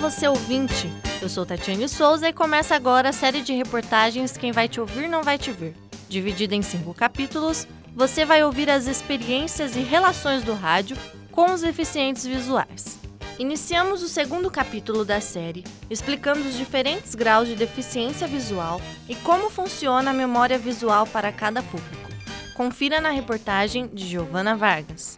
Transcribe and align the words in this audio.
Você 0.00 0.28
ouvinte! 0.28 0.92
Eu 1.22 1.30
sou 1.30 1.46
Tatiane 1.46 1.88
Souza 1.88 2.28
e 2.28 2.32
começa 2.32 2.74
agora 2.74 3.08
a 3.08 3.12
série 3.12 3.40
de 3.40 3.54
reportagens 3.54 4.36
Quem 4.36 4.52
Vai 4.52 4.68
Te 4.68 4.78
Ouvir 4.78 5.08
Não 5.08 5.22
Vai 5.22 5.38
Te 5.38 5.50
Ver. 5.50 5.74
Dividida 6.10 6.54
em 6.54 6.60
cinco 6.60 6.92
capítulos, 6.92 7.66
você 7.96 8.24
vai 8.24 8.44
ouvir 8.44 8.68
as 8.68 8.86
experiências 8.86 9.74
e 9.76 9.80
relações 9.80 10.42
do 10.42 10.52
rádio 10.52 10.96
com 11.32 11.52
os 11.52 11.62
deficientes 11.62 12.26
visuais. 12.26 12.98
Iniciamos 13.38 14.02
o 14.02 14.08
segundo 14.08 14.50
capítulo 14.50 15.06
da 15.06 15.22
série, 15.22 15.64
explicando 15.88 16.40
os 16.40 16.54
diferentes 16.54 17.14
graus 17.14 17.48
de 17.48 17.56
deficiência 17.56 18.26
visual 18.26 18.80
e 19.08 19.14
como 19.14 19.48
funciona 19.48 20.10
a 20.10 20.14
memória 20.14 20.58
visual 20.58 21.06
para 21.06 21.32
cada 21.32 21.62
público. 21.62 22.10
Confira 22.54 23.00
na 23.00 23.10
reportagem 23.10 23.88
de 23.88 24.06
Giovana 24.06 24.54
Vargas. 24.54 25.16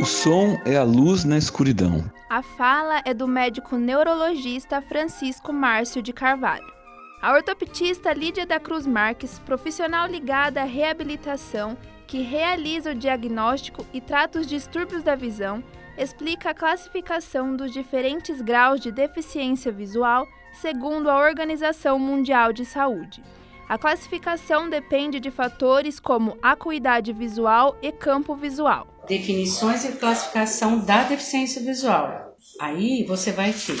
O 0.00 0.04
som 0.04 0.58
é 0.64 0.76
a 0.76 0.82
luz 0.82 1.22
na 1.22 1.38
escuridão. 1.38 2.04
A 2.32 2.40
fala 2.40 3.02
é 3.04 3.12
do 3.12 3.28
médico 3.28 3.76
neurologista 3.76 4.80
Francisco 4.80 5.52
Márcio 5.52 6.00
de 6.00 6.14
Carvalho. 6.14 6.72
A 7.20 7.30
ortopedista 7.30 8.10
Lídia 8.14 8.46
da 8.46 8.58
Cruz 8.58 8.86
Marques, 8.86 9.38
profissional 9.40 10.06
ligada 10.08 10.62
à 10.62 10.64
reabilitação, 10.64 11.76
que 12.06 12.22
realiza 12.22 12.92
o 12.92 12.94
diagnóstico 12.94 13.84
e 13.92 14.00
trata 14.00 14.40
os 14.40 14.46
distúrbios 14.46 15.02
da 15.02 15.14
visão, 15.14 15.62
explica 15.98 16.48
a 16.48 16.54
classificação 16.54 17.54
dos 17.54 17.70
diferentes 17.70 18.40
graus 18.40 18.80
de 18.80 18.90
deficiência 18.90 19.70
visual 19.70 20.26
segundo 20.54 21.10
a 21.10 21.18
Organização 21.18 21.98
Mundial 21.98 22.50
de 22.50 22.64
Saúde. 22.64 23.22
A 23.68 23.76
classificação 23.76 24.70
depende 24.70 25.20
de 25.20 25.30
fatores 25.30 26.00
como 26.00 26.38
acuidade 26.40 27.12
visual 27.12 27.76
e 27.82 27.92
campo 27.92 28.34
visual. 28.34 28.91
Definições 29.12 29.84
e 29.84 29.92
classificação 29.92 30.78
da 30.78 31.02
deficiência 31.02 31.60
visual. 31.60 32.34
Aí 32.58 33.04
você 33.04 33.30
vai 33.30 33.52
ter 33.52 33.78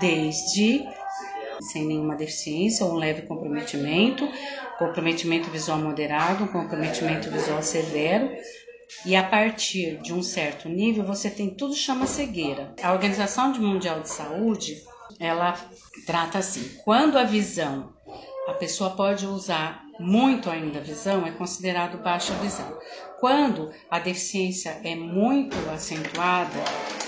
desde 0.00 0.82
sem 1.60 1.84
nenhuma 1.84 2.16
deficiência 2.16 2.86
ou 2.86 2.92
um 2.92 2.96
leve 2.96 3.26
comprometimento, 3.26 4.26
comprometimento 4.78 5.50
visual 5.50 5.76
moderado, 5.76 6.48
comprometimento 6.48 7.30
visual 7.30 7.62
severo, 7.62 8.30
e 9.04 9.14
a 9.14 9.22
partir 9.22 9.98
de 10.00 10.14
um 10.14 10.22
certo 10.22 10.66
nível 10.66 11.04
você 11.04 11.28
tem 11.28 11.50
tudo 11.50 11.74
chama 11.74 12.06
cegueira. 12.06 12.74
A 12.82 12.94
Organização 12.94 13.52
Mundial 13.52 14.00
de 14.00 14.08
Saúde, 14.08 14.82
ela 15.20 15.60
trata 16.06 16.38
assim, 16.38 16.78
quando 16.82 17.18
a 17.18 17.24
visão 17.24 17.92
a 18.48 18.54
pessoa 18.54 18.96
pode 18.96 19.26
usar 19.26 19.83
muito 19.98 20.50
ainda 20.50 20.78
a 20.78 20.82
visão, 20.82 21.26
é 21.26 21.30
considerado 21.30 22.02
baixa 22.02 22.32
visão. 22.34 22.78
Quando 23.20 23.70
a 23.90 23.98
deficiência 23.98 24.80
é 24.84 24.94
muito 24.94 25.56
acentuada, 25.70 26.58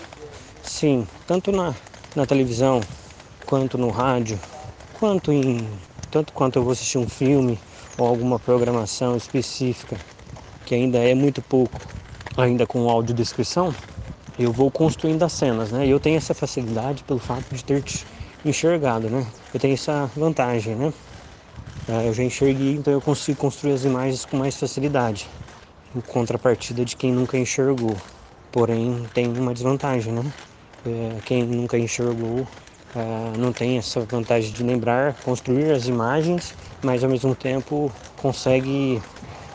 sim, 0.62 1.08
tanto 1.26 1.52
na, 1.52 1.74
na 2.16 2.26
televisão, 2.26 2.82
quanto 3.46 3.78
no 3.78 3.90
rádio, 3.90 4.38
quanto 5.00 5.32
em 5.32 5.66
tanto 6.12 6.34
quanto 6.34 6.58
eu 6.58 6.64
vou 6.64 6.72
assistir 6.74 6.98
um 6.98 7.08
filme 7.08 7.58
ou 7.98 8.08
alguma 8.08 8.40
programação 8.40 9.16
específica, 9.16 9.98
que 10.66 10.76
ainda 10.76 10.98
é 10.98 11.14
muito 11.14 11.42
pouco, 11.42 11.80
ainda 12.36 12.66
com 12.66 12.90
audiodescrição, 12.90 13.74
eu 14.38 14.52
vou 14.52 14.72
construindo 14.72 15.24
as 15.24 15.34
cenas, 15.34 15.72
né? 15.72 15.86
E 15.86 15.90
eu 15.90 16.00
tenho 16.00 16.18
essa 16.18 16.34
facilidade 16.34 17.04
pelo 17.04 17.20
fato 17.20 17.54
de 17.54 17.64
ter 17.64 17.84
enxergado, 18.44 19.10
né? 19.10 19.26
Eu 19.54 19.60
tenho 19.60 19.74
essa 19.74 20.08
vantagem, 20.16 20.76
né? 20.76 20.94
É, 21.88 22.08
eu 22.08 22.14
já 22.14 22.24
enxerguei, 22.24 22.74
então 22.76 22.94
eu 22.94 23.02
consigo 23.02 23.38
construir 23.40 23.74
as 23.74 23.84
imagens 23.84 24.26
com 24.26 24.38
mais 24.38 24.58
facilidade, 24.58 25.30
em 25.96 26.02
contrapartida 26.02 26.86
de 26.86 26.96
quem 26.96 27.12
nunca 27.14 27.38
enxergou. 27.38 28.02
Porém, 28.52 29.10
tem 29.14 29.30
uma 29.30 29.54
desvantagem, 29.54 30.14
né? 30.14 30.34
É, 30.86 31.22
quem 31.24 31.46
nunca 31.46 31.78
enxergou 31.78 32.48
é, 32.96 33.38
não 33.38 33.54
tem 33.54 33.78
essa 33.78 34.02
vantagem 34.06 34.52
de 34.54 34.64
lembrar, 34.64 35.16
construir 35.22 35.72
as 35.72 35.88
imagens, 35.88 36.56
mas 36.82 37.04
ao 37.04 37.10
mesmo 37.10 37.36
tempo 37.36 37.94
consegue 38.18 39.04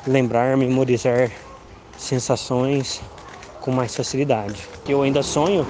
lembrar, 0.07 0.57
memorizar 0.57 1.33
sensações 1.97 3.03
com 3.61 3.73
mais 3.73 3.95
facilidade. 3.95 4.69
Eu 4.87 5.03
ainda 5.03 5.23
sonho, 5.23 5.69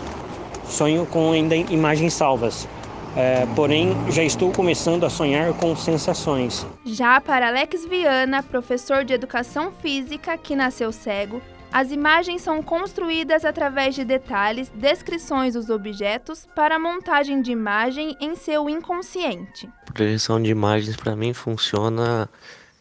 sonho 0.65 1.07
com 1.07 1.33
ainda 1.33 1.57
imagens 1.57 2.15
salvas. 2.15 2.69
É, 3.17 3.47
porém, 3.55 3.93
já 4.11 4.25
estou 4.25 4.53
começando 4.53 5.05
a 5.05 5.11
sonhar 5.11 5.53
com 5.55 5.77
sensações. 5.77 6.67
Já 6.85 7.21
para 7.21 7.47
Alex 7.47 7.87
Viana, 7.87 8.43
professor 8.43 9.05
de 9.05 9.13
educação 9.13 9.71
física 9.71 10.37
que 10.37 10.57
nasceu 10.57 10.91
cego, 10.91 11.41
as 11.73 11.91
imagens 11.91 12.43
são 12.43 12.63
construídas 12.63 13.45
através 13.45 13.95
de 13.95 14.05
detalhes, 14.05 14.71
descrições 14.75 15.55
dos 15.55 15.71
objetos 15.71 16.47
para 16.55 16.77
a 16.77 16.79
montagem 16.79 17.41
de 17.43 17.53
imagem 17.53 18.17
em 18.21 18.35
seu 18.35 18.69
inconsciente. 18.69 19.69
Projeção 19.93 20.43
de 20.43 20.51
imagens 20.51 20.97
para 20.97 21.15
mim 21.15 21.33
funciona 21.33 22.29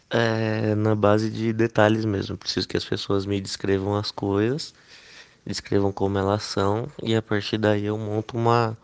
é, 0.10 0.76
na 0.76 0.96
base 0.96 1.30
de 1.30 1.52
detalhes 1.52 2.06
mesmo. 2.06 2.38
Preciso 2.38 2.68
que 2.68 2.78
as 2.78 2.86
pessoas 2.86 3.26
me 3.26 3.42
descrevam 3.42 3.96
as 3.96 4.12
coisas, 4.12 4.74
descrevam 5.46 5.92
como 5.92 6.18
elas 6.18 6.44
são 6.44 6.88
e 7.02 7.16
a 7.16 7.22
partir 7.22 7.58
daí 7.58 7.86
eu 7.86 7.98
monto 7.98 8.38
uma, 8.38 8.78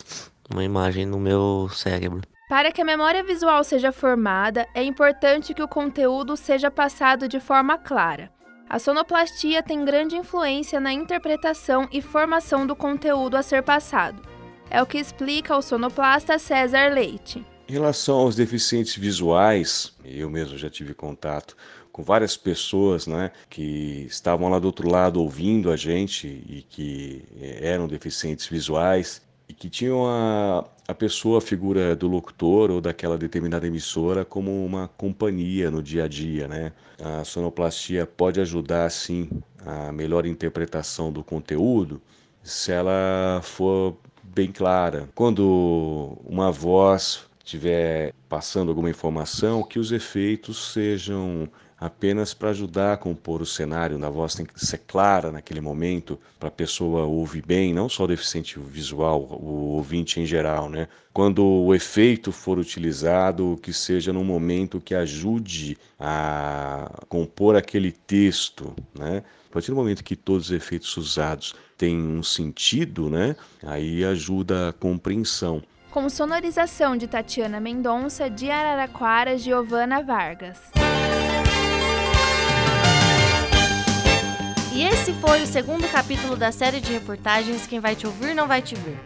uma 0.51 0.63
imagem 0.63 1.05
no 1.05 1.19
meu 1.19 1.69
cérebro. 1.71 2.21
Para 2.49 2.71
que 2.71 2.81
a 2.81 2.85
memória 2.85 3.23
visual 3.23 3.63
seja 3.63 3.91
formada, 3.91 4.67
é 4.73 4.83
importante 4.83 5.53
que 5.53 5.61
o 5.61 5.67
conteúdo 5.67 6.35
seja 6.35 6.71
passado 6.71 7.27
de 7.27 7.39
forma 7.39 7.77
clara. 7.77 8.31
A 8.67 8.79
sonoplastia 8.79 9.63
tem 9.63 9.85
grande 9.85 10.15
influência 10.15 10.79
na 10.79 10.91
interpretação 10.91 11.87
e 11.91 12.01
formação 12.01 12.65
do 12.65 12.75
conteúdo 12.75 13.35
a 13.35 13.41
ser 13.41 13.63
passado. 13.63 14.21
É 14.69 14.81
o 14.81 14.85
que 14.85 14.97
explica 14.97 15.57
o 15.57 15.61
sonoplasta 15.61 16.37
César 16.37 16.93
Leite. 16.93 17.45
Em 17.67 17.73
relação 17.73 18.17
aos 18.17 18.35
deficientes 18.35 18.95
visuais, 18.95 19.95
eu 20.03 20.29
mesmo 20.29 20.57
já 20.57 20.69
tive 20.69 20.93
contato 20.93 21.55
com 21.91 22.03
várias 22.03 22.37
pessoas 22.37 23.05
né, 23.05 23.31
que 23.49 24.05
estavam 24.07 24.49
lá 24.49 24.57
do 24.57 24.65
outro 24.65 24.89
lado 24.89 25.21
ouvindo 25.21 25.71
a 25.71 25.75
gente 25.75 26.27
e 26.27 26.65
que 26.67 27.25
eh, 27.39 27.59
eram 27.61 27.87
deficientes 27.87 28.47
visuais 28.47 29.21
e 29.49 29.53
que 29.53 29.67
tinham 29.67 30.05
a, 30.05 30.63
a 30.87 30.93
pessoa, 30.93 31.39
a 31.39 31.41
figura 31.41 31.95
do 31.95 32.07
locutor 32.07 32.69
ou 32.69 32.79
daquela 32.79 33.17
determinada 33.17 33.65
emissora 33.65 34.23
como 34.23 34.63
uma 34.63 34.87
companhia 34.87 35.71
no 35.71 35.81
dia 35.81 36.03
a 36.03 36.07
dia. 36.07 36.47
Né? 36.47 36.71
A 37.01 37.23
sonoplastia 37.23 38.05
pode 38.05 38.39
ajudar, 38.39 38.89
sim, 38.91 39.27
a 39.65 39.91
melhor 39.91 40.27
interpretação 40.27 41.11
do 41.11 41.23
conteúdo 41.23 41.99
se 42.43 42.71
ela 42.71 43.41
for 43.43 43.97
bem 44.23 44.51
clara. 44.51 45.09
Quando 45.15 46.17
uma 46.25 46.51
voz 46.51 47.28
estiver 47.49 48.13
passando 48.27 48.69
alguma 48.69 48.89
informação, 48.89 49.63
que 49.63 49.79
os 49.79 49.91
efeitos 49.91 50.71
sejam 50.71 51.49
apenas 51.79 52.33
para 52.33 52.49
ajudar 52.49 52.93
a 52.93 52.97
compor 52.97 53.41
o 53.41 53.45
cenário. 53.45 54.03
A 54.05 54.09
voz 54.09 54.35
tem 54.35 54.45
que 54.45 54.63
ser 54.63 54.79
clara 54.79 55.31
naquele 55.31 55.61
momento 55.61 56.19
para 56.39 56.49
a 56.49 56.51
pessoa 56.51 57.05
ouvir 57.05 57.43
bem, 57.43 57.73
não 57.73 57.89
só 57.89 58.03
o 58.03 58.07
deficiente 58.07 58.59
visual, 58.59 59.21
o 59.21 59.75
ouvinte 59.77 60.19
em 60.19 60.25
geral, 60.25 60.69
né? 60.69 60.87
Quando 61.11 61.43
o 61.43 61.73
efeito 61.73 62.31
for 62.31 62.59
utilizado, 62.59 63.57
que 63.63 63.73
seja 63.73 64.13
num 64.13 64.23
momento 64.23 64.79
que 64.79 64.93
ajude 64.93 65.77
a 65.99 67.03
compor 67.07 67.55
aquele 67.55 67.91
texto, 67.91 68.75
né? 68.93 69.23
A 69.49 69.51
partir 69.51 69.71
do 69.71 69.75
momento 69.75 70.03
que 70.03 70.15
todos 70.15 70.47
os 70.47 70.51
efeitos 70.51 70.95
usados 70.97 71.55
têm 71.75 71.97
um 71.97 72.21
sentido, 72.21 73.09
né? 73.09 73.35
Aí 73.63 74.05
ajuda 74.05 74.69
a 74.69 74.73
compreensão. 74.73 75.63
Com 75.91 76.07
sonorização 76.07 76.95
de 76.95 77.07
Tatiana 77.07 77.59
Mendonça, 77.59 78.29
de 78.29 78.51
Araraquara, 78.51 79.35
Giovana 79.39 80.03
Vargas. 80.03 80.59
E 84.71 84.83
esse 84.83 85.13
foi 85.13 85.41
o 85.41 85.47
segundo 85.47 85.87
capítulo 85.91 86.35
da 86.35 86.51
série 86.51 86.79
de 86.79 86.93
reportagens 86.93 87.65
Quem 87.65 87.79
Vai 87.79 87.95
Te 87.95 88.05
Ouvir 88.05 88.35
Não 88.35 88.47
Vai 88.47 88.61
Te 88.61 88.75
Ver. 88.75 88.99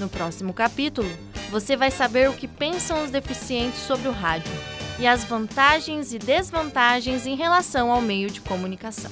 No 0.00 0.08
próximo 0.08 0.54
capítulo, 0.54 1.10
você 1.50 1.76
vai 1.76 1.90
saber 1.90 2.30
o 2.30 2.32
que 2.32 2.48
pensam 2.48 3.04
os 3.04 3.10
deficientes 3.10 3.80
sobre 3.80 4.08
o 4.08 4.12
rádio 4.12 4.50
e 4.98 5.06
as 5.06 5.22
vantagens 5.24 6.14
e 6.14 6.18
desvantagens 6.18 7.26
em 7.26 7.36
relação 7.36 7.92
ao 7.92 8.00
meio 8.00 8.30
de 8.30 8.40
comunicação. 8.40 9.10